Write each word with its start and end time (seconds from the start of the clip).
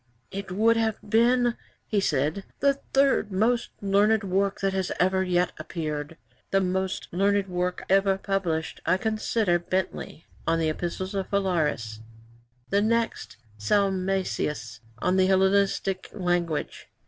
'"It 0.31 0.51
would 0.51 0.77
have 0.77 0.97
been," 1.07 1.55
he 1.85 1.99
said, 1.99 2.43
"the 2.59 2.73
third 2.91 3.31
most 3.31 3.69
learned 3.83 4.23
work 4.23 4.59
that 4.59 4.73
has 4.73 4.91
ever 4.99 5.21
yet 5.21 5.51
appeared. 5.59 6.17
The 6.49 6.59
most 6.59 7.07
learned 7.11 7.47
work 7.47 7.85
ever 7.87 8.17
published 8.17 8.81
I 8.83 8.97
consider 8.97 9.59
Bentley 9.59 10.25
On 10.47 10.57
the 10.57 10.69
Epistles 10.69 11.13
of 11.13 11.29
Phalaris; 11.29 11.99
the 12.71 12.81
next 12.81 13.37
Salmasius 13.59 14.79
On 14.97 15.17
the 15.17 15.27
Hellenistic 15.27 16.09
Language." 16.13 16.87